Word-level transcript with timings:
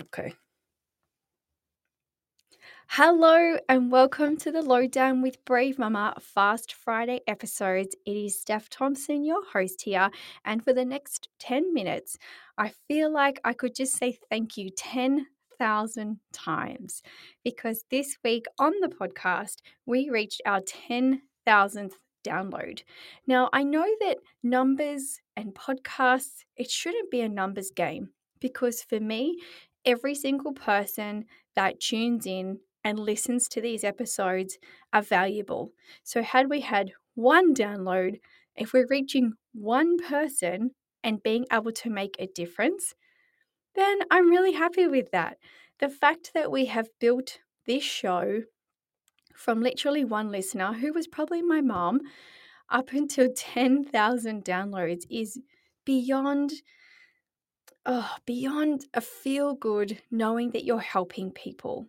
Okay. 0.00 0.32
Hello 2.88 3.58
and 3.68 3.92
welcome 3.92 4.38
to 4.38 4.50
the 4.50 4.62
Lowdown 4.62 5.20
with 5.20 5.44
Brave 5.44 5.76
Mumma 5.76 6.18
Fast 6.20 6.72
Friday 6.72 7.20
episodes. 7.26 7.94
It 8.06 8.16
is 8.16 8.40
Steph 8.40 8.70
Thompson, 8.70 9.22
your 9.22 9.44
host 9.44 9.82
here. 9.82 10.10
And 10.46 10.64
for 10.64 10.72
the 10.72 10.84
next 10.86 11.28
10 11.40 11.74
minutes, 11.74 12.16
I 12.56 12.72
feel 12.88 13.12
like 13.12 13.38
I 13.44 13.52
could 13.52 13.74
just 13.74 13.96
say 13.98 14.18
thank 14.30 14.56
you 14.56 14.70
10,000 14.70 16.20
times 16.32 17.02
because 17.44 17.84
this 17.90 18.16
week 18.24 18.46
on 18.58 18.72
the 18.80 18.88
podcast, 18.88 19.56
we 19.84 20.08
reached 20.08 20.40
our 20.46 20.62
10,000th 20.62 21.92
download. 22.24 22.82
Now, 23.26 23.50
I 23.52 23.62
know 23.62 23.86
that 24.00 24.18
numbers 24.42 25.20
and 25.36 25.54
podcasts, 25.54 26.44
it 26.56 26.70
shouldn't 26.70 27.10
be 27.10 27.20
a 27.20 27.28
numbers 27.28 27.70
game 27.70 28.10
because 28.40 28.82
for 28.82 29.00
me, 29.00 29.38
every 29.84 30.14
single 30.14 30.52
person 30.52 31.24
that 31.54 31.80
tunes 31.80 32.26
in 32.26 32.60
and 32.84 32.98
listens 32.98 33.48
to 33.48 33.60
these 33.60 33.84
episodes 33.84 34.58
are 34.92 35.02
valuable. 35.02 35.72
So, 36.02 36.22
had 36.22 36.50
we 36.50 36.60
had 36.60 36.92
one 37.14 37.54
download, 37.54 38.20
if 38.56 38.72
we're 38.72 38.86
reaching 38.88 39.34
one 39.52 39.98
person 39.98 40.72
and 41.04 41.22
being 41.22 41.46
able 41.52 41.72
to 41.72 41.90
make 41.90 42.16
a 42.18 42.26
difference, 42.26 42.94
then 43.74 44.00
I'm 44.10 44.30
really 44.30 44.52
happy 44.52 44.86
with 44.86 45.10
that. 45.12 45.38
The 45.78 45.88
fact 45.88 46.32
that 46.34 46.50
we 46.50 46.66
have 46.66 46.88
built 47.00 47.38
this 47.66 47.82
show 47.84 48.42
from 49.34 49.60
literally 49.60 50.04
one 50.04 50.30
listener 50.30 50.72
who 50.74 50.92
was 50.92 51.06
probably 51.06 51.42
my 51.42 51.60
mom 51.60 52.00
up 52.68 52.92
until 52.92 53.28
10,000 53.34 54.44
downloads 54.44 55.04
is 55.10 55.38
beyond 55.84 56.52
oh, 57.86 58.10
beyond 58.26 58.86
a 58.94 59.00
feel 59.00 59.54
good 59.54 60.00
knowing 60.10 60.50
that 60.50 60.64
you're 60.64 60.80
helping 60.80 61.30
people. 61.30 61.86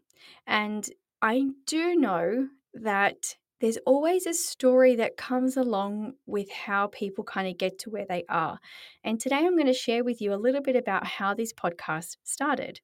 And 0.47 0.87
I 1.21 1.49
do 1.65 1.95
know 1.95 2.47
that 2.73 3.35
there's 3.61 3.77
always 3.85 4.25
a 4.25 4.33
story 4.33 4.95
that 4.97 5.15
comes 5.15 5.55
along 5.55 6.13
with 6.25 6.51
how 6.51 6.87
people 6.87 7.23
kind 7.23 7.47
of 7.47 7.57
get 7.57 7.79
to 7.79 7.89
where 7.89 8.05
they 8.05 8.25
are. 8.27 8.59
And 9.03 9.19
today 9.19 9.37
I'm 9.37 9.55
going 9.55 9.67
to 9.67 9.73
share 9.73 10.03
with 10.03 10.19
you 10.19 10.33
a 10.33 10.35
little 10.35 10.61
bit 10.61 10.75
about 10.75 11.07
how 11.07 11.33
this 11.33 11.53
podcast 11.53 12.17
started. 12.23 12.81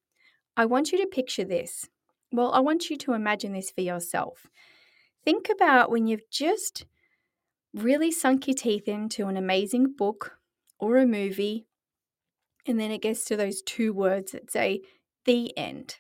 I 0.56 0.66
want 0.66 0.92
you 0.92 0.98
to 1.00 1.08
picture 1.08 1.44
this. 1.44 1.90
Well, 2.32 2.54
I 2.54 2.60
want 2.60 2.90
you 2.90 2.98
to 2.98 3.14
imagine 3.14 3.54
this 3.54 3.72
for 3.72 3.82
yourself. 3.82 4.48
Think 5.26 5.50
about 5.50 5.92
when 5.92 6.08
you've 6.08 6.30
just 6.32 6.86
really 7.74 8.12
sunk 8.12 8.48
your 8.48 8.56
teeth 8.56 8.88
into 8.88 9.28
an 9.28 9.36
amazing 9.36 9.94
book 9.98 10.38
or 10.80 10.98
a 10.98 11.06
movie 11.06 11.66
and 12.66 12.80
then 12.80 12.92
it 12.92 13.02
gets 13.02 13.26
to 13.26 13.38
those 13.38 13.62
two 13.62 13.94
words 13.94 14.32
that 14.32 14.52
say 14.52 14.82
the 15.26 15.56
end. 15.58 15.98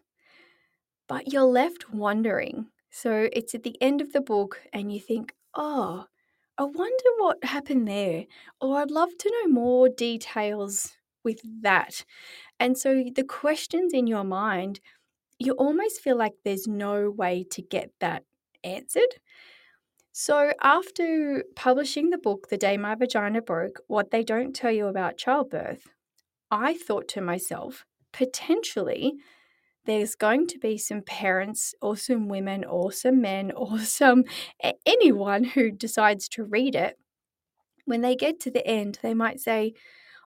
But 1.07 1.31
you're 1.31 1.43
left 1.43 1.91
wondering. 1.91 2.67
So 2.91 3.29
it's 3.33 3.55
at 3.55 3.63
the 3.63 3.77
end 3.81 4.02
of 4.02 4.13
the 4.13 4.21
book, 4.21 4.61
and 4.73 4.91
you 4.91 4.99
think, 4.99 5.33
oh, 5.55 6.05
I 6.57 6.63
wonder 6.63 7.09
what 7.17 7.43
happened 7.43 7.87
there. 7.87 8.25
Or 8.59 8.77
I'd 8.80 8.91
love 8.91 9.17
to 9.19 9.31
know 9.31 9.53
more 9.53 9.89
details 9.89 10.97
with 11.23 11.39
that. 11.61 12.03
And 12.59 12.77
so 12.77 13.03
the 13.15 13.23
questions 13.23 13.93
in 13.93 14.07
your 14.07 14.23
mind, 14.23 14.80
you 15.37 15.53
almost 15.53 16.02
feel 16.02 16.17
like 16.17 16.33
there's 16.43 16.67
no 16.67 17.09
way 17.09 17.45
to 17.52 17.61
get 17.61 17.91
that 17.99 18.23
answered. 18.63 19.15
So, 20.11 20.52
after 20.61 21.45
publishing 21.55 22.09
the 22.09 22.17
book, 22.17 22.49
The 22.49 22.57
Day 22.57 22.75
My 22.75 22.95
Vagina 22.95 23.41
Broke 23.41 23.80
What 23.87 24.11
They 24.11 24.23
Don't 24.23 24.53
Tell 24.53 24.71
You 24.71 24.87
About 24.87 25.17
Childbirth, 25.17 25.87
I 26.52 26.73
thought 26.75 27.08
to 27.09 27.22
myself, 27.22 27.86
potentially 28.11 29.14
there's 29.86 30.16
going 30.16 30.47
to 30.47 30.59
be 30.59 30.78
some 30.78 31.02
parents 31.02 31.73
or 31.81 31.97
some 31.97 32.28
women 32.28 32.64
or 32.66 32.92
some 32.92 33.22
men 33.22 33.52
or 33.55 33.80
some 33.80 34.23
anyone 34.86 35.44
who 35.44 35.72
decides 35.72 36.27
to 36.30 36.43
read 36.43 36.76
it. 36.76 36.98
When 37.86 38.02
they 38.02 38.15
get 38.15 38.39
to 38.42 38.52
the 38.52 38.65
end, 38.67 38.99
they 39.02 39.14
might 39.14 39.39
say, 39.39 39.73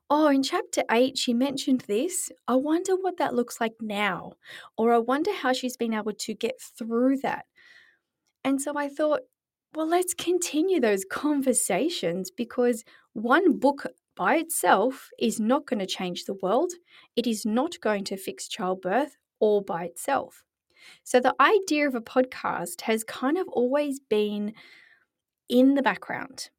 Oh, 0.09 0.28
in 0.28 0.44
chapter 0.44 0.83
eight, 0.91 1.17
she 1.17 1.33
mentioned 1.33 1.81
this. 1.88 2.29
I 2.47 2.56
wonder 2.56 2.94
what 2.95 3.17
that 3.17 3.33
looks 3.33 3.62
like 3.62 3.73
now. 3.81 4.33
Or 4.78 4.94
I 4.94 4.97
wonder 5.00 5.33
how 5.33 5.53
she's 5.53 5.78
been 5.78 5.94
able 5.94 6.12
to 6.13 6.33
get 6.35 6.62
through 6.62 7.17
that. 7.23 7.45
And 8.44 8.62
so 8.62 8.73
I 8.78 8.89
thought, 8.89 9.22
well, 9.75 9.88
let's 9.88 10.13
continue 10.13 10.79
those 10.79 11.06
conversations 11.09 12.29
because 12.29 12.83
one 13.13 13.57
book 13.57 13.88
by 14.16 14.35
itself 14.35 15.09
is 15.19 15.40
not 15.40 15.66
going 15.66 15.79
to 15.79 15.85
change 15.85 16.25
the 16.25 16.35
world. 16.35 16.72
It 17.16 17.28
is 17.28 17.46
not 17.46 17.79
going 17.81 18.03
to 18.06 18.18
fix 18.18 18.47
childbirth 18.47 19.18
all 19.40 19.62
by 19.62 19.85
itself. 19.85 20.44
So 21.03 21.19
the 21.19 21.35
idea 21.40 21.88
of 21.88 21.96
a 21.96 22.01
podcast 22.01 22.81
has 22.81 23.03
kind 23.03 23.38
of 23.38 23.47
always 23.47 24.00
been 24.00 24.53
in 25.50 25.75
the 25.75 25.81
background. 25.81 26.50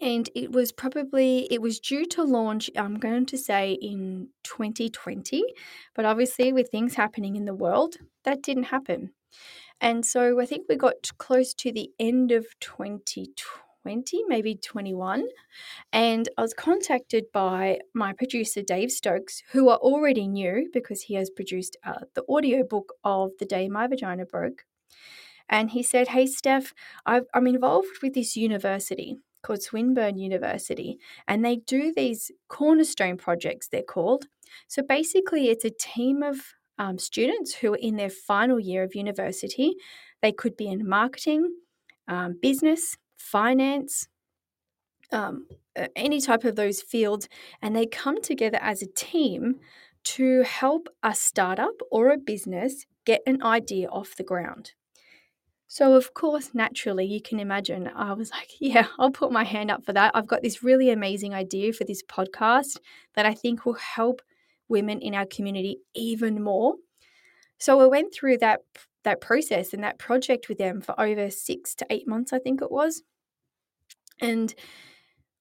And 0.00 0.28
it 0.34 0.52
was 0.52 0.72
probably 0.72 1.46
it 1.50 1.62
was 1.62 1.78
due 1.80 2.04
to 2.06 2.24
launch 2.24 2.68
I'm 2.76 2.98
going 2.98 3.26
to 3.26 3.38
say 3.38 3.78
in 3.80 4.28
2020, 4.42 5.44
but 5.94 6.04
obviously 6.04 6.52
with 6.52 6.68
things 6.70 6.94
happening 6.94 7.36
in 7.36 7.44
the 7.44 7.54
world, 7.54 7.96
that 8.24 8.42
didn't 8.42 8.64
happen. 8.64 9.10
And 9.80 10.04
so 10.04 10.40
I 10.40 10.46
think 10.46 10.66
we 10.68 10.76
got 10.76 11.10
close 11.18 11.54
to 11.54 11.72
the 11.72 11.90
end 11.98 12.32
of 12.32 12.46
2020 12.60 13.63
20, 13.84 14.22
maybe 14.28 14.54
21. 14.54 15.26
And 15.92 16.26
I 16.38 16.40
was 16.40 16.54
contacted 16.54 17.24
by 17.34 17.80
my 17.92 18.14
producer, 18.14 18.62
Dave 18.62 18.90
Stokes, 18.90 19.42
who 19.52 19.68
I 19.68 19.74
already 19.74 20.26
knew 20.26 20.70
because 20.72 21.02
he 21.02 21.14
has 21.16 21.28
produced 21.28 21.76
uh, 21.84 22.00
the 22.14 22.24
audiobook 22.26 22.94
of 23.04 23.32
The 23.38 23.44
Day 23.44 23.68
My 23.68 23.86
Vagina 23.86 24.24
Broke. 24.24 24.64
And 25.50 25.70
he 25.70 25.82
said, 25.82 26.08
Hey, 26.08 26.24
Steph, 26.26 26.72
i 27.04 27.20
am 27.34 27.46
involved 27.46 27.98
with 28.02 28.14
this 28.14 28.36
university 28.36 29.18
called 29.42 29.62
Swinburne 29.62 30.16
University, 30.16 30.98
and 31.28 31.44
they 31.44 31.56
do 31.56 31.92
these 31.94 32.30
cornerstone 32.48 33.18
projects, 33.18 33.68
they're 33.68 33.82
called. 33.82 34.24
So 34.66 34.82
basically, 34.82 35.50
it's 35.50 35.66
a 35.66 35.70
team 35.78 36.22
of 36.22 36.38
um, 36.78 36.96
students 36.96 37.54
who 37.56 37.74
are 37.74 37.78
in 37.82 37.96
their 37.96 38.08
final 38.08 38.58
year 38.58 38.82
of 38.82 38.94
university. 38.94 39.74
They 40.22 40.32
could 40.32 40.56
be 40.56 40.68
in 40.68 40.88
marketing, 40.88 41.54
um, 42.08 42.38
business, 42.40 42.96
finance, 43.16 44.08
um, 45.12 45.46
any 45.96 46.20
type 46.20 46.44
of 46.44 46.56
those 46.56 46.80
fields, 46.80 47.28
and 47.62 47.74
they 47.74 47.86
come 47.86 48.20
together 48.20 48.58
as 48.60 48.82
a 48.82 48.86
team 48.86 49.56
to 50.04 50.42
help 50.42 50.88
a 51.02 51.14
startup 51.14 51.80
or 51.90 52.10
a 52.10 52.18
business 52.18 52.86
get 53.04 53.22
an 53.26 53.42
idea 53.42 53.88
off 53.88 54.16
the 54.16 54.22
ground. 54.22 54.72
So, 55.66 55.94
of 55.94 56.14
course, 56.14 56.50
naturally, 56.54 57.04
you 57.04 57.20
can 57.20 57.40
imagine, 57.40 57.88
I 57.88 58.12
was 58.12 58.30
like, 58.30 58.50
yeah, 58.60 58.86
I'll 58.98 59.10
put 59.10 59.32
my 59.32 59.44
hand 59.44 59.70
up 59.70 59.84
for 59.84 59.92
that. 59.92 60.12
I've 60.14 60.26
got 60.26 60.42
this 60.42 60.62
really 60.62 60.90
amazing 60.90 61.34
idea 61.34 61.72
for 61.72 61.84
this 61.84 62.02
podcast 62.02 62.78
that 63.14 63.26
I 63.26 63.34
think 63.34 63.64
will 63.64 63.74
help 63.74 64.22
women 64.68 65.00
in 65.00 65.14
our 65.14 65.26
community 65.26 65.78
even 65.94 66.42
more. 66.42 66.74
So, 67.58 67.80
I 67.80 67.86
went 67.86 68.14
through 68.14 68.38
that 68.38 68.60
that 69.04 69.20
process 69.20 69.72
and 69.72 69.84
that 69.84 69.98
project 69.98 70.48
with 70.48 70.58
them 70.58 70.80
for 70.80 70.98
over 71.00 71.30
six 71.30 71.74
to 71.76 71.86
eight 71.90 72.08
months, 72.08 72.32
I 72.32 72.38
think 72.38 72.60
it 72.60 72.70
was. 72.70 73.02
And 74.20 74.54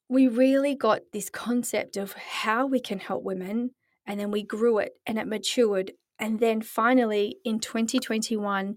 we 0.10 0.28
really 0.28 0.76
got 0.76 1.02
this 1.12 1.30
concept 1.30 1.98
of 1.98 2.14
how 2.14 2.68
we 2.68 2.80
can 2.80 3.00
help 3.00 3.24
women. 3.24 3.72
And 4.06 4.20
then 4.20 4.32
we 4.32 4.44
grew 4.44 4.80
it 4.80 4.92
and 5.06 5.18
it 5.18 5.28
matured. 5.28 5.92
And 6.20 6.40
then 6.40 6.62
finally, 6.62 7.38
in 7.44 7.60
2021, 7.60 8.76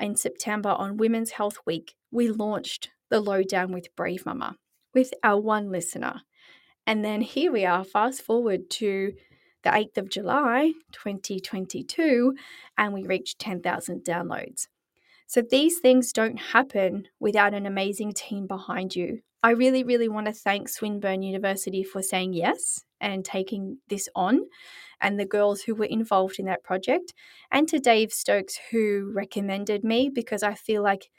in 0.00 0.16
September 0.16 0.70
on 0.70 0.96
Women's 0.96 1.32
Health 1.32 1.58
Week, 1.66 1.94
we 2.10 2.28
launched 2.28 2.90
the 3.10 3.20
Lowdown 3.20 3.72
with 3.72 3.94
Brave 3.96 4.24
Mumma 4.24 4.54
with 4.94 5.12
our 5.22 5.40
one 5.40 5.70
listener. 5.70 6.22
And 6.86 7.04
then 7.04 7.20
here 7.20 7.52
we 7.52 7.66
are, 7.66 7.84
fast 7.84 8.22
forward 8.22 8.70
to 8.70 9.12
the 9.64 9.70
8th 9.70 9.98
of 9.98 10.08
July, 10.08 10.72
2022, 10.92 12.34
and 12.76 12.92
we 12.92 13.04
reached 13.04 13.38
10,000 13.38 14.04
downloads. 14.04 14.68
So 15.26 15.42
these 15.42 15.80
things 15.80 16.12
don't 16.12 16.38
happen 16.38 17.08
without 17.20 17.54
an 17.54 17.66
amazing 17.66 18.14
team 18.14 18.46
behind 18.46 18.96
you. 18.96 19.20
I 19.42 19.50
really, 19.50 19.84
really 19.84 20.08
want 20.08 20.26
to 20.26 20.32
thank 20.32 20.68
Swinburne 20.68 21.22
University 21.22 21.84
for 21.84 22.02
saying 22.02 22.32
yes 22.32 22.84
and 23.00 23.24
taking 23.24 23.78
this 23.88 24.08
on, 24.16 24.40
and 25.00 25.18
the 25.18 25.26
girls 25.26 25.62
who 25.62 25.74
were 25.74 25.84
involved 25.84 26.38
in 26.38 26.46
that 26.46 26.64
project, 26.64 27.14
and 27.52 27.68
to 27.68 27.78
Dave 27.78 28.12
Stokes, 28.12 28.58
who 28.70 29.12
recommended 29.14 29.84
me 29.84 30.08
because 30.08 30.42
I 30.42 30.54
feel 30.54 30.82
like 30.82 31.10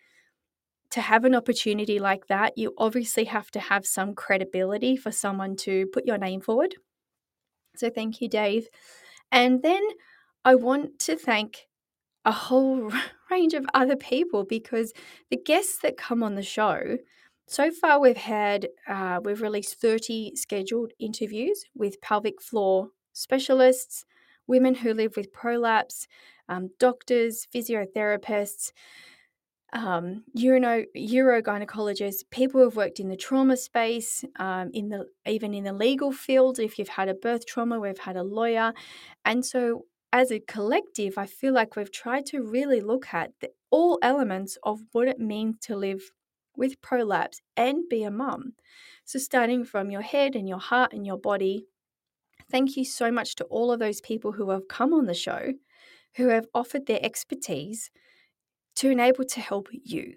to 0.91 1.01
have 1.01 1.23
an 1.23 1.35
opportunity 1.35 1.99
like 1.99 2.27
that, 2.27 2.57
you 2.57 2.73
obviously 2.77 3.25
have 3.25 3.51
to 3.51 3.59
have 3.59 3.85
some 3.85 4.15
credibility 4.15 4.97
for 4.97 5.11
someone 5.11 5.55
to 5.57 5.85
put 5.93 6.05
your 6.05 6.17
name 6.17 6.41
forward. 6.41 6.75
So 7.79 7.89
thank 7.89 8.21
you, 8.21 8.27
Dave. 8.27 8.67
And 9.31 9.61
then 9.61 9.81
I 10.43 10.55
want 10.55 10.99
to 10.99 11.15
thank 11.15 11.67
a 12.25 12.31
whole 12.31 12.91
range 13.31 13.53
of 13.53 13.65
other 13.73 13.95
people 13.95 14.43
because 14.43 14.93
the 15.29 15.37
guests 15.37 15.79
that 15.79 15.97
come 15.97 16.21
on 16.21 16.35
the 16.35 16.43
show, 16.43 16.97
so 17.47 17.71
far 17.71 17.99
we've 17.99 18.17
had, 18.17 18.67
uh, 18.87 19.19
we've 19.23 19.41
released 19.41 19.79
30 19.79 20.35
scheduled 20.35 20.91
interviews 20.99 21.63
with 21.73 22.01
pelvic 22.01 22.41
floor 22.41 22.89
specialists, 23.13 24.05
women 24.45 24.75
who 24.75 24.93
live 24.93 25.15
with 25.15 25.31
prolapse, 25.31 26.07
um, 26.49 26.69
doctors, 26.79 27.47
physiotherapists, 27.53 28.71
um, 29.73 30.23
uro, 30.37 30.85
urogynecologists, 30.95 32.23
people 32.31 32.61
who've 32.61 32.75
worked 32.75 32.99
in 32.99 33.09
the 33.09 33.15
trauma 33.15 33.57
space, 33.57 34.23
um, 34.37 34.71
in 34.73 34.89
the 34.89 35.05
even 35.25 35.53
in 35.53 35.63
the 35.63 35.73
legal 35.73 36.11
field. 36.11 36.59
If 36.59 36.79
you've 36.79 36.87
had 36.87 37.09
a 37.09 37.13
birth 37.13 37.45
trauma, 37.45 37.79
we've 37.79 37.99
had 37.99 38.17
a 38.17 38.23
lawyer, 38.23 38.73
and 39.25 39.45
so 39.45 39.85
as 40.11 40.31
a 40.31 40.39
collective, 40.39 41.17
I 41.17 41.27
feel 41.27 41.53
like 41.53 41.75
we've 41.75 41.91
tried 41.91 42.25
to 42.27 42.41
really 42.41 42.81
look 42.81 43.13
at 43.13 43.31
the, 43.41 43.51
all 43.69 43.99
elements 44.01 44.57
of 44.63 44.79
what 44.91 45.07
it 45.07 45.19
means 45.19 45.57
to 45.61 45.75
live 45.75 46.01
with 46.55 46.81
prolapse 46.81 47.41
and 47.55 47.87
be 47.89 48.03
a 48.03 48.11
mum. 48.11 48.53
So 49.05 49.19
starting 49.19 49.63
from 49.65 49.91
your 49.91 50.01
head 50.01 50.35
and 50.35 50.47
your 50.47 50.59
heart 50.59 50.93
and 50.93 51.05
your 51.05 51.17
body. 51.17 51.65
Thank 52.51 52.75
you 52.75 52.83
so 52.83 53.11
much 53.11 53.35
to 53.35 53.43
all 53.45 53.71
of 53.71 53.79
those 53.79 54.01
people 54.01 54.31
who 54.31 54.49
have 54.49 54.67
come 54.67 54.93
on 54.93 55.05
the 55.05 55.13
show, 55.13 55.53
who 56.15 56.29
have 56.29 56.47
offered 56.55 56.87
their 56.87 56.99
expertise 57.03 57.91
to 58.79 58.89
enable 58.89 59.25
to 59.25 59.41
help 59.41 59.67
you. 59.71 60.15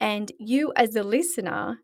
And 0.00 0.30
you, 0.38 0.72
as 0.76 0.90
the 0.90 1.02
listener, 1.02 1.78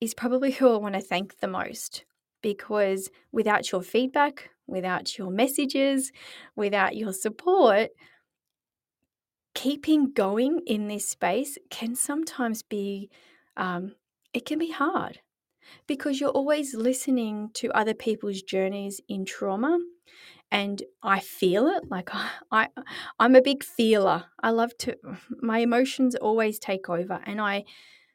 is 0.00 0.12
probably 0.12 0.50
who 0.50 0.74
I 0.74 0.76
want 0.76 0.94
to 0.94 1.00
thank 1.00 1.38
the 1.38 1.48
most 1.48 2.04
because 2.42 3.10
without 3.32 3.72
your 3.72 3.82
feedback, 3.82 4.50
without 4.66 5.16
your 5.16 5.30
messages, 5.30 6.12
without 6.54 6.96
your 6.96 7.14
support, 7.14 7.90
keeping 9.54 10.12
going 10.12 10.60
in 10.66 10.88
this 10.88 11.08
space 11.08 11.56
can 11.70 11.94
sometimes 11.94 12.62
be 12.62 13.08
um, 13.56 13.94
it 14.34 14.44
can 14.44 14.58
be 14.58 14.70
hard 14.70 15.20
because 15.86 16.20
you're 16.20 16.30
always 16.30 16.74
listening 16.74 17.50
to 17.54 17.70
other 17.72 17.94
people's 17.94 18.42
journeys 18.42 19.00
in 19.08 19.24
trauma 19.24 19.78
and 20.50 20.82
I 21.02 21.20
feel 21.20 21.66
it. 21.68 21.90
Like 21.90 22.10
I, 22.52 22.68
I'm 23.18 23.34
a 23.36 23.42
big 23.42 23.64
feeler. 23.64 24.24
I 24.42 24.50
love 24.50 24.76
to. 24.78 24.96
My 25.42 25.58
emotions 25.58 26.14
always 26.14 26.58
take 26.58 26.88
over, 26.88 27.20
and 27.24 27.40
I 27.40 27.64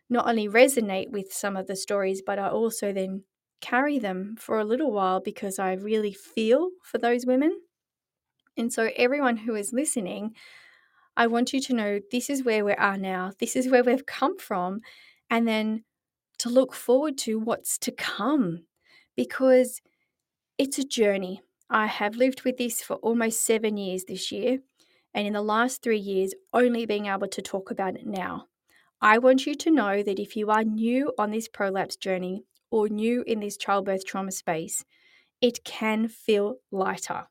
not 0.10 0.28
only 0.28 0.48
resonate 0.48 1.12
with 1.12 1.34
some 1.34 1.58
of 1.58 1.68
the 1.68 1.76
stories, 1.76 2.22
but 2.26 2.40
I 2.40 2.50
also 2.50 2.94
then 2.94 3.24
carry 3.62 3.98
them 4.00 4.36
for 4.38 4.60
a 4.60 4.66
little 4.66 4.92
while 4.92 5.20
because 5.22 5.58
I 5.60 5.74
really 5.74 6.14
feel 6.14 6.70
for 6.84 6.98
those 7.00 7.26
women. 7.26 7.60
And 8.58 8.72
so, 8.72 8.90
everyone 8.96 9.38
who 9.38 9.56
is 9.56 9.74
listening, 9.74 10.36
I 11.18 11.28
want 11.28 11.54
you 11.54 11.62
to 11.62 11.74
know 11.74 12.00
this 12.12 12.30
is 12.30 12.44
where 12.44 12.66
we 12.66 12.74
are 12.74 12.98
now. 12.98 13.32
This 13.40 13.56
is 13.56 13.70
where 13.70 13.84
we've 13.84 14.06
come 14.06 14.38
from, 14.38 14.82
and 15.30 15.48
then 15.48 15.84
to 16.40 16.50
look 16.50 16.74
forward 16.74 17.18
to 17.20 17.40
what's 17.40 17.78
to 17.80 17.92
come 17.92 18.66
because 19.16 19.82
it's 20.58 20.80
a 20.80 20.86
journey. 20.86 21.42
I 21.70 21.88
have 21.88 22.16
lived 22.16 22.44
with 22.44 22.58
this 22.58 22.82
for 22.82 22.98
almost 22.98 23.44
seven 23.44 23.78
years 23.78 24.04
this 24.04 24.32
year, 24.32 24.60
and 25.14 25.26
in 25.26 25.34
the 25.34 25.42
last 25.42 25.82
three 25.82 26.00
years, 26.00 26.34
only 26.54 26.86
being 26.86 27.08
able 27.08 27.28
to 27.28 27.42
talk 27.42 27.72
about 27.72 27.96
it 27.96 28.06
now. 28.06 28.46
I 29.02 29.18
want 29.18 29.46
you 29.46 29.56
to 29.56 29.72
know 29.72 30.04
that 30.04 30.20
if 30.20 30.36
you 30.36 30.50
are 30.50 30.64
new 30.64 31.14
on 31.18 31.32
this 31.32 31.48
prolapse 31.48 31.96
journey 31.96 32.44
or 32.72 32.90
new 32.90 33.24
in 33.26 33.40
this 33.40 33.58
childbirth 33.58 34.06
trauma 34.06 34.32
space, 34.32 34.84
it 35.42 35.64
can 35.64 36.08
feel 36.08 36.56
lighter. 36.72 37.28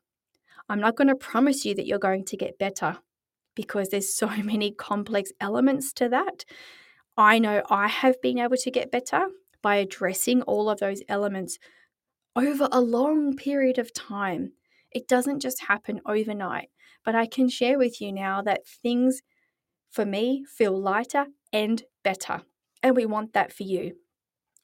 I'm 0.67 0.79
not 0.79 0.95
going 0.95 1.07
to 1.07 1.15
promise 1.15 1.65
you 1.65 1.75
that 1.75 1.85
you're 1.85 1.99
going 1.99 2.25
to 2.25 2.37
get 2.37 2.59
better 2.59 2.97
because 3.55 3.89
there's 3.89 4.13
so 4.13 4.27
many 4.43 4.71
complex 4.71 5.31
elements 5.39 5.93
to 5.93 6.09
that. 6.09 6.45
I 7.17 7.39
know 7.39 7.63
I 7.69 7.87
have 7.87 8.21
been 8.21 8.39
able 8.39 8.57
to 8.57 8.71
get 8.71 8.91
better 8.91 9.27
by 9.61 9.77
addressing 9.77 10.41
all 10.43 10.69
of 10.69 10.79
those 10.79 11.01
elements 11.07 11.57
over 12.35 12.67
a 12.71 12.81
long 12.81 13.35
period 13.35 13.77
of 13.77 13.93
time. 13.93 14.53
It 14.91 15.07
doesn't 15.07 15.39
just 15.39 15.65
happen 15.65 16.01
overnight, 16.05 16.69
but 17.03 17.15
I 17.15 17.25
can 17.25 17.49
share 17.49 17.77
with 17.77 18.01
you 18.01 18.11
now 18.11 18.41
that 18.41 18.67
things 18.67 19.21
for 19.91 20.05
me 20.05 20.45
feel 20.45 20.79
lighter 20.79 21.27
and 21.53 21.83
better. 22.03 22.41
And 22.83 22.95
we 22.95 23.05
want 23.05 23.33
that 23.33 23.53
for 23.53 23.63
you. 23.63 23.95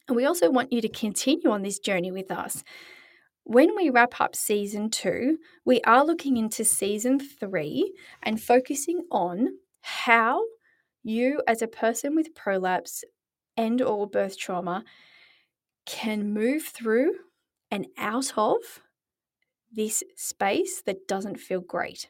And 0.08 0.16
we 0.16 0.26
also 0.26 0.50
want 0.50 0.74
you 0.74 0.82
to 0.82 0.90
continue 0.90 1.50
on 1.52 1.62
this 1.62 1.80
journey 1.80 2.12
with 2.12 2.32
us. 2.32 2.64
When 3.44 3.76
we 3.76 3.90
wrap 3.90 4.20
up 4.20 4.36
season 4.36 4.90
two, 4.90 5.38
we 5.66 5.82
are 5.82 6.06
looking 6.06 6.38
into 6.38 6.64
season 6.64 7.20
three 7.20 7.94
and 8.22 8.42
focusing 8.42 9.06
on 9.10 9.58
how 9.82 10.44
you 11.04 11.42
as 11.48 11.62
a 11.62 11.68
person 11.68 12.16
with 12.16 12.36
prolapse 12.36 13.04
and 13.58 13.82
or 13.82 14.08
birth 14.08 14.38
trauma 14.38 14.84
can 15.86 16.34
move 16.34 16.64
through 16.64 17.14
and 17.72 17.88
out 17.98 18.34
of 18.38 18.60
this 19.72 20.04
space 20.16 20.82
that 20.84 21.08
doesn't 21.08 21.40
feel 21.40 21.62
great 21.62 22.10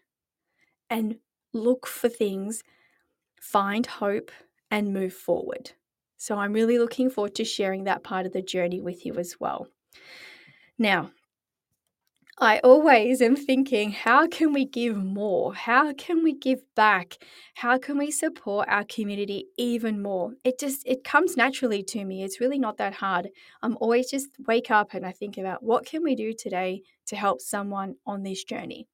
and 0.89 1.17
look 1.53 1.87
for 1.87 2.09
things, 2.09 2.63
find 3.41 3.85
hope, 3.85 4.31
and 4.71 4.93
move 4.93 5.13
forward. 5.13 5.71
So, 6.17 6.37
I'm 6.37 6.53
really 6.53 6.79
looking 6.79 7.09
forward 7.09 7.35
to 7.35 7.45
sharing 7.45 7.85
that 7.85 8.03
part 8.03 8.25
of 8.25 8.33
the 8.33 8.41
journey 8.41 8.81
with 8.81 9.05
you 9.05 9.15
as 9.15 9.39
well. 9.39 9.67
Now, 10.77 11.11
I 12.43 12.57
always 12.63 13.21
am 13.21 13.35
thinking, 13.35 13.91
how 13.91 14.25
can 14.25 14.51
we 14.51 14.65
give 14.65 14.97
more? 14.97 15.53
How 15.53 15.93
can 15.93 16.23
we 16.23 16.33
give 16.33 16.63
back? 16.75 17.19
How 17.53 17.77
can 17.77 17.99
we 17.99 18.09
support 18.09 18.67
our 18.67 18.83
community 18.83 19.45
even 19.59 20.01
more? 20.01 20.33
It 20.43 20.59
just 20.59 20.81
it 20.87 21.03
comes 21.03 21.37
naturally 21.37 21.83
to 21.83 22.03
me. 22.03 22.23
It's 22.23 22.39
really 22.41 22.57
not 22.57 22.77
that 22.77 22.95
hard. 22.95 23.29
I'm 23.61 23.77
always 23.79 24.09
just 24.09 24.29
wake 24.47 24.71
up 24.71 24.95
and 24.95 25.05
I 25.05 25.11
think 25.11 25.37
about 25.37 25.61
what 25.61 25.85
can 25.85 26.01
we 26.01 26.15
do 26.15 26.33
today 26.33 26.81
to 27.05 27.15
help 27.15 27.41
someone 27.41 27.97
on 28.07 28.23
this 28.23 28.43
journey. 28.43 28.87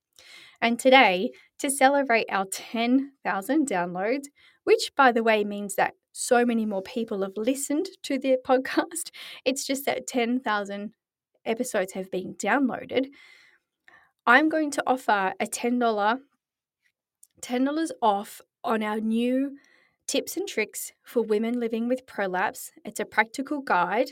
And 0.60 0.78
today, 0.78 1.32
to 1.60 1.70
celebrate 1.70 2.26
our 2.30 2.48
10,000 2.52 3.66
downloads, 3.66 4.26
which 4.66 4.92
by 4.98 5.14
the 5.14 5.24
way 5.24 5.46
means 5.46 5.76
that 5.76 5.94
so 6.12 6.46
many 6.46 6.66
more 6.66 6.82
people 6.82 7.22
have 7.22 7.38
listened 7.38 7.88
to 8.04 8.20
the 8.20 8.40
podcast. 8.46 9.12
It's 9.46 9.66
just 9.66 9.86
that 9.86 10.06
10,000 10.06 10.92
episodes 11.46 11.94
have 11.94 12.12
been 12.12 12.34
downloaded. 12.36 13.08
I'm 14.30 14.50
going 14.50 14.72
to 14.72 14.84
offer 14.86 15.34
a 15.40 15.46
$10 15.46 16.20
$10 17.42 17.92
off 18.02 18.42
on 18.62 18.84
our 18.84 19.00
new 19.00 19.58
tips 20.06 20.36
and 20.36 20.46
tricks 20.46 20.92
for 21.04 21.22
women 21.22 21.62
living 21.62 21.88
with 21.88 22.06
prolapse. 22.06 22.74
It's 22.84 23.00
a 23.00 23.06
practical 23.06 23.62
guide 23.62 24.12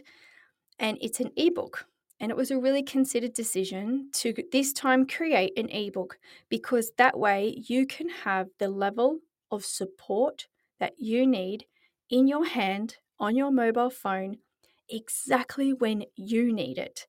and 0.79 0.97
it's 1.01 1.19
an 1.19 1.31
ebook. 1.35 1.85
And 2.21 2.31
it 2.31 2.37
was 2.37 2.49
a 2.49 2.57
really 2.57 2.81
considered 2.81 3.33
decision 3.33 4.09
to 4.13 4.33
this 4.53 4.71
time 4.71 5.05
create 5.05 5.51
an 5.57 5.67
ebook 5.67 6.17
because 6.47 6.93
that 6.97 7.19
way 7.19 7.61
you 7.67 7.85
can 7.85 8.07
have 8.07 8.47
the 8.57 8.69
level 8.69 9.19
of 9.51 9.65
support 9.65 10.47
that 10.79 10.93
you 10.97 11.27
need 11.27 11.65
in 12.09 12.25
your 12.25 12.45
hand 12.45 12.95
on 13.19 13.35
your 13.35 13.51
mobile 13.51 13.89
phone 13.89 14.37
exactly 14.87 15.73
when 15.73 16.05
you 16.15 16.53
need 16.53 16.77
it. 16.77 17.05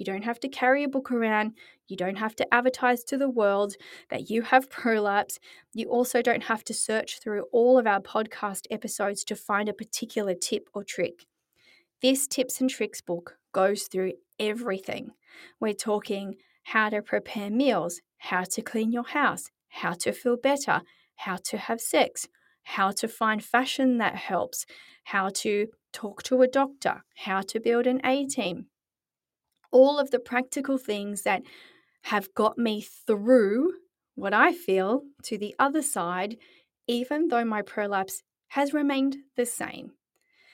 You 0.00 0.06
don't 0.06 0.24
have 0.24 0.40
to 0.40 0.48
carry 0.48 0.82
a 0.82 0.88
book 0.88 1.12
around. 1.12 1.52
You 1.86 1.94
don't 1.94 2.16
have 2.16 2.34
to 2.36 2.54
advertise 2.54 3.04
to 3.04 3.18
the 3.18 3.28
world 3.28 3.76
that 4.08 4.30
you 4.30 4.40
have 4.40 4.70
prolapse. 4.80 5.38
You 5.74 5.90
also 5.90 6.22
don't 6.22 6.44
have 6.44 6.64
to 6.64 6.74
search 6.74 7.20
through 7.20 7.44
all 7.52 7.78
of 7.78 7.86
our 7.86 8.00
podcast 8.00 8.66
episodes 8.70 9.24
to 9.24 9.36
find 9.36 9.68
a 9.68 9.74
particular 9.74 10.34
tip 10.34 10.70
or 10.72 10.84
trick. 10.84 11.26
This 12.00 12.26
tips 12.26 12.62
and 12.62 12.70
tricks 12.70 13.02
book 13.02 13.36
goes 13.52 13.88
through 13.88 14.14
everything. 14.38 15.10
We're 15.60 15.74
talking 15.74 16.36
how 16.62 16.88
to 16.88 17.02
prepare 17.02 17.50
meals, 17.50 18.00
how 18.16 18.44
to 18.44 18.62
clean 18.62 18.92
your 18.92 19.06
house, 19.06 19.50
how 19.68 19.92
to 19.92 20.12
feel 20.12 20.38
better, 20.38 20.80
how 21.16 21.36
to 21.44 21.58
have 21.58 21.78
sex, 21.78 22.26
how 22.62 22.90
to 22.92 23.06
find 23.06 23.44
fashion 23.44 23.98
that 23.98 24.16
helps, 24.16 24.64
how 25.04 25.28
to 25.28 25.66
talk 25.92 26.22
to 26.22 26.40
a 26.40 26.48
doctor, 26.48 27.04
how 27.16 27.42
to 27.42 27.60
build 27.60 27.86
an 27.86 28.00
A 28.02 28.24
team, 28.24 28.68
all 29.70 29.98
of 29.98 30.10
the 30.10 30.18
practical 30.18 30.78
things 30.78 31.22
that 31.22 31.42
have 32.02 32.32
got 32.34 32.58
me 32.58 32.80
through 32.80 33.72
what 34.14 34.34
I 34.34 34.52
feel 34.52 35.02
to 35.24 35.38
the 35.38 35.54
other 35.58 35.82
side, 35.82 36.36
even 36.86 37.28
though 37.28 37.44
my 37.44 37.62
prolapse 37.62 38.22
has 38.48 38.72
remained 38.74 39.16
the 39.36 39.46
same. 39.46 39.92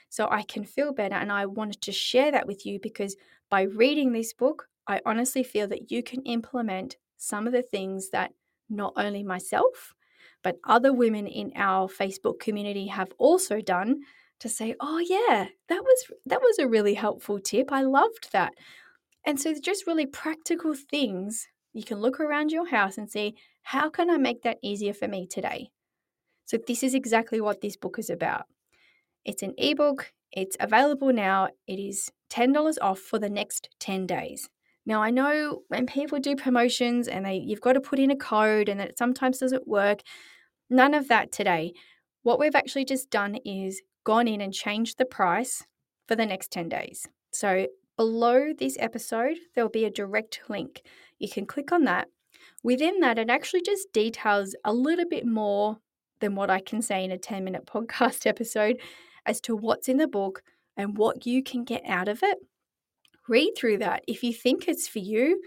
So 0.09 0.29
I 0.31 0.43
can 0.43 0.65
feel 0.65 0.93
better. 0.93 1.15
And 1.15 1.33
I 1.33 1.47
wanted 1.47 1.81
to 1.83 1.93
share 1.93 2.31
that 2.33 2.47
with 2.47 2.65
you 2.65 2.79
because 2.81 3.17
by 3.51 3.63
reading 3.63 4.13
this 4.13 4.33
book, 4.33 4.69
I 4.87 5.01
honestly 5.05 5.43
feel 5.43 5.67
that 5.69 5.91
you 5.91 6.03
can 6.03 6.23
implement 6.23 6.97
some 7.17 7.47
of 7.47 7.53
the 7.53 7.63
things 7.63 8.11
that 8.11 8.33
not 8.69 8.93
only 8.97 9.23
myself, 9.23 9.95
but 10.43 10.59
other 10.65 10.93
women 10.93 11.27
in 11.27 11.53
our 11.57 11.89
Facebook 11.89 12.39
community 12.39 12.87
have 12.87 13.13
also 13.19 13.61
done 13.61 14.01
to 14.41 14.49
say, 14.49 14.75
"Oh 14.81 14.99
yeah, 14.99 15.49
that 15.69 15.83
was 15.83 16.11
that 16.27 16.43
was 16.43 16.59
a 16.59 16.69
really 16.69 16.95
helpful 16.95 17.41
tip. 17.41 17.73
I 17.73 17.83
loved 17.83 18.29
that." 18.33 18.53
And 19.27 19.41
so, 19.41 19.53
just 19.61 19.87
really 19.87 20.07
practical 20.07 20.73
things 20.75 21.49
you 21.73 21.83
can 21.83 21.99
look 21.99 22.21
around 22.21 22.53
your 22.53 22.69
house 22.69 22.97
and 22.97 23.11
see 23.11 23.35
how 23.63 23.91
can 23.91 24.09
I 24.09 24.17
make 24.17 24.43
that 24.43 24.59
easier 24.63 24.95
for 24.95 25.09
me 25.09 25.27
today? 25.27 25.71
So, 26.45 26.59
this 26.65 26.85
is 26.85 26.95
exactly 26.95 27.41
what 27.41 27.61
this 27.61 27.77
book 27.77 27.99
is 27.99 28.09
about. 28.09 28.45
It's 29.25 29.43
an 29.43 29.55
ebook, 29.59 30.13
it's 30.31 30.57
available 30.61 31.13
now. 31.13 31.49
It 31.67 31.81
is 31.81 32.13
$10 32.31 32.77
off 32.81 33.01
for 33.01 33.19
the 33.19 33.29
next 33.29 33.69
10 33.81 34.07
days. 34.07 34.49
Now, 34.85 35.03
I 35.03 35.11
know 35.11 35.63
when 35.69 35.87
people 35.87 36.21
do 36.21 36.37
promotions 36.37 37.09
and 37.09 37.27
they 37.27 37.37
you've 37.37 37.61
got 37.61 37.73
to 37.73 37.81
put 37.81 37.99
in 37.99 38.13
a 38.13 38.17
code 38.17 38.69
and 38.69 38.79
that 38.79 38.91
it 38.91 38.99
sometimes 38.99 39.39
doesn't 39.39 39.67
work, 39.67 40.03
none 40.71 40.95
of 40.95 41.09
that 41.09 41.33
today. 41.33 41.73
What 42.23 42.39
we've 42.39 42.55
actually 42.55 42.85
just 42.85 43.11
done 43.11 43.37
is 43.45 43.83
gone 44.05 44.29
in 44.29 44.41
and 44.41 44.55
changed 44.55 44.99
the 44.99 45.05
price 45.05 45.65
for 46.07 46.15
the 46.15 46.27
next 46.27 46.53
10 46.53 46.69
days. 46.69 47.09
So, 47.33 47.67
below 47.97 48.53
this 48.53 48.77
episode, 48.79 49.37
there'll 49.55 49.71
be 49.71 49.85
a 49.85 49.91
direct 49.91 50.41
link. 50.49 50.83
You 51.19 51.29
can 51.29 51.47
click 51.47 51.73
on 51.73 51.85
that. 51.85 52.09
Within 52.63 53.01
that, 53.01 53.19
it 53.19 53.31
actually 53.31 53.63
just 53.63 53.93
details 53.93 54.55
a 54.65 54.73
little 54.73 55.09
bit 55.09 55.27
more 55.27 55.79
than 56.21 56.35
what 56.35 56.51
I 56.51 56.61
can 56.61 56.83
say 56.83 57.05
in 57.05 57.11
a 57.11 57.19
10 57.19 57.45
minute 57.45 57.67
podcast 57.73 58.27
episode 58.27 58.81
as 59.25 59.41
to 59.43 59.57
what's 59.57 59.89
in 59.89 59.97
the 59.97 60.09
book 60.09 60.43
and 60.77 60.97
what 60.97 61.27
you 61.27 61.43
can 61.43 61.65
get 61.65 61.83
out 61.87 62.09
of 62.09 62.23
it. 62.23 62.39
Read 63.29 63.55
through 63.57 63.79
that. 63.79 64.05
If 64.07 64.23
you 64.23 64.33
think 64.33 64.69
it's 64.69 64.87
for 64.87 65.01
you, 65.01 65.43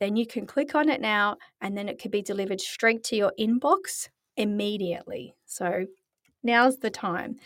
then 0.00 0.16
you 0.16 0.26
can 0.26 0.46
click 0.46 0.74
on 0.74 0.88
it 0.88 1.00
now 1.00 1.36
and 1.60 1.76
then 1.76 1.88
it 1.88 2.00
could 2.00 2.10
be 2.10 2.22
delivered 2.22 2.60
straight 2.60 3.02
to 3.04 3.16
your 3.16 3.32
inbox 3.38 4.08
immediately. 4.36 5.34
So 5.46 5.86
now's 6.44 6.78
the 6.78 6.90
time. 6.90 7.36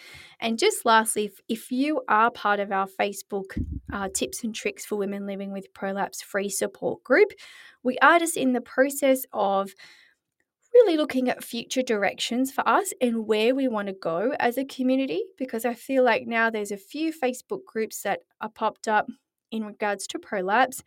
And 0.41 0.59
just 0.59 0.85
lastly, 0.85 1.27
if, 1.27 1.41
if 1.49 1.73
you 1.73 2.03
are 2.09 2.31
part 2.31 2.61
of 2.61 2.73
our 2.73 2.87
Facebook 2.87 3.63
uh, 3.93 4.09
tips 4.13 4.45
and 4.45 4.55
tricks 4.55 4.85
for 4.85 4.97
women 4.97 5.27
living 5.27 5.53
with 5.53 5.73
prolapse 5.73 6.23
free 6.23 6.49
support 6.49 7.03
group, 7.03 7.31
we 7.83 7.99
are 7.99 8.19
just 8.19 8.37
in 8.37 8.53
the 8.53 8.61
process 8.61 9.25
of 9.33 9.71
really 10.75 10.97
looking 10.97 11.29
at 11.29 11.43
future 11.43 11.83
directions 11.83 12.53
for 12.53 12.69
us 12.69 12.93
and 13.01 13.27
where 13.27 13.55
we 13.55 13.69
want 13.69 13.89
to 13.89 13.95
go 13.95 14.35
as 14.39 14.59
a 14.59 14.65
community 14.65 15.23
because 15.39 15.65
I 15.65 15.75
feel 15.75 16.05
like 16.05 16.27
now 16.27 16.51
there's 16.51 16.73
a 16.73 16.77
few 16.77 17.13
Facebook 17.13 17.65
groups 17.67 18.03
that 18.03 18.21
are 18.41 18.51
popped 18.51 18.87
up 18.87 19.09
in 19.51 19.65
regards 19.65 20.07
to 20.09 20.19
prolapse 20.19 20.83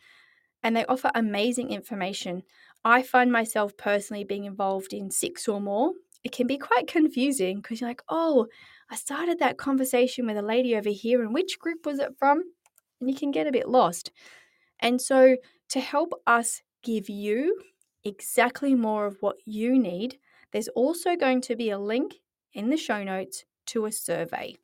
and 0.63 0.75
they 0.75 0.85
offer 0.85 1.11
amazing 1.15 1.71
information. 1.71 2.43
I 2.83 3.01
find 3.01 3.31
myself 3.31 3.75
personally 3.77 4.23
being 4.23 4.45
involved 4.45 4.93
in 4.93 5.11
six 5.11 5.47
or 5.47 5.59
more. 5.59 5.91
It 6.23 6.31
can 6.31 6.47
be 6.47 6.57
quite 6.57 6.87
confusing 6.87 7.57
because 7.57 7.81
you're 7.81 7.89
like, 7.89 8.03
oh, 8.09 8.47
I 8.89 8.95
started 8.95 9.39
that 9.39 9.57
conversation 9.57 10.27
with 10.27 10.37
a 10.37 10.41
lady 10.41 10.75
over 10.75 10.89
here, 10.89 11.21
and 11.23 11.33
which 11.33 11.59
group 11.59 11.85
was 11.85 11.99
it 11.99 12.13
from? 12.17 12.43
And 12.99 13.09
you 13.09 13.15
can 13.15 13.31
get 13.31 13.47
a 13.47 13.51
bit 13.51 13.67
lost. 13.67 14.11
And 14.79 15.01
so, 15.01 15.37
to 15.69 15.79
help 15.79 16.13
us 16.27 16.61
give 16.83 17.09
you 17.09 17.61
exactly 18.03 18.75
more 18.75 19.05
of 19.05 19.17
what 19.21 19.37
you 19.45 19.79
need, 19.79 20.17
there's 20.51 20.67
also 20.69 21.15
going 21.15 21.41
to 21.41 21.55
be 21.55 21.69
a 21.69 21.79
link 21.79 22.15
in 22.53 22.69
the 22.69 22.77
show 22.77 23.03
notes 23.03 23.45
to 23.67 23.85
a 23.85 23.91
survey. 23.91 24.55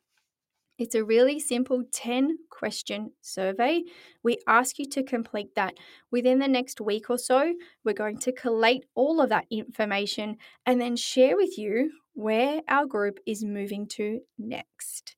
It's 0.78 0.94
a 0.94 1.04
really 1.04 1.40
simple 1.40 1.82
10 1.92 2.38
question 2.50 3.10
survey. 3.20 3.82
We 4.22 4.38
ask 4.46 4.78
you 4.78 4.86
to 4.90 5.02
complete 5.02 5.54
that 5.56 5.74
within 6.12 6.38
the 6.38 6.46
next 6.46 6.80
week 6.80 7.10
or 7.10 7.18
so. 7.18 7.52
We're 7.84 7.94
going 7.94 8.18
to 8.20 8.32
collate 8.32 8.84
all 8.94 9.20
of 9.20 9.28
that 9.30 9.46
information 9.50 10.36
and 10.64 10.80
then 10.80 10.94
share 10.94 11.36
with 11.36 11.58
you 11.58 11.90
where 12.14 12.62
our 12.68 12.86
group 12.86 13.18
is 13.26 13.44
moving 13.44 13.88
to 13.88 14.20
next. 14.38 15.16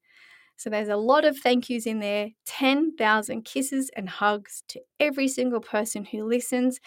So 0.57 0.71
there's 0.71 0.89
a 0.89 0.97
lot 0.97 1.25
of 1.25 1.39
thank 1.39 1.69
yous 1.69 1.87
in 1.87 2.01
there 2.01 2.31
10,000 2.47 3.45
kisses 3.45 3.91
and 3.97 4.09
hugs 4.09 4.63
to 4.69 4.81
every 4.99 5.29
single 5.29 5.61
person 5.61 6.05
who 6.05 6.25
listens. 6.25 6.81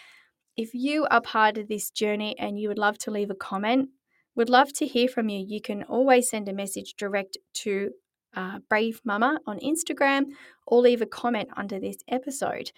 If 0.58 0.74
you 0.74 1.08
are 1.10 1.22
part 1.22 1.58
of 1.58 1.68
this 1.68 1.92
journey 1.92 2.38
and 2.40 2.60
you 2.60 2.70
would 2.70 2.78
love 2.78 2.98
to 3.00 3.12
leave 3.12 3.32
a 3.32 3.36
comment, 3.36 3.90
would 4.36 4.50
love 4.50 4.74
to 4.74 4.86
hear 4.86 5.08
from 5.08 5.30
you. 5.30 5.44
You 5.48 5.62
can 5.62 5.84
always 5.84 6.30
send 6.30 6.50
a 6.50 6.54
message 6.54 6.96
direct 6.98 7.38
to 7.54 7.92
uh, 8.36 8.60
Brave 8.70 9.02
Mumma 9.08 9.38
on 9.46 9.60
Instagram 9.60 10.26
or 10.68 10.82
leave 10.82 11.02
a 11.02 11.06
comment 11.06 11.50
under 11.56 11.80
this 11.80 11.98
episode. 12.08 12.72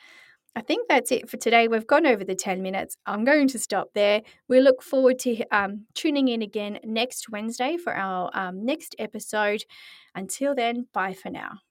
I 0.57 0.61
think 0.61 0.87
that's 0.87 1.11
it 1.11 1.29
for 1.29 1.35
today. 1.35 1.67
We've 1.67 1.85
gone 1.85 2.05
over 2.05 2.23
the 2.23 2.35
10 2.35 2.61
minutes. 2.61 2.95
I'm 3.05 3.25
going 3.25 3.49
to 3.49 3.59
stop 3.59 3.89
there. 3.93 4.21
We 4.47 4.61
look 4.61 4.81
forward 4.81 5.19
to 5.19 5.45
um, 5.51 5.85
tuning 5.93 6.29
in 6.29 6.41
again 6.41 6.79
next 6.85 7.29
Wednesday 7.29 7.75
for 7.75 7.93
our 7.93 8.29
um, 8.33 8.65
next 8.65 8.95
episode. 8.97 9.65
Until 10.15 10.55
then, 10.55 10.87
bye 10.93 11.13
for 11.13 11.29
now. 11.29 11.64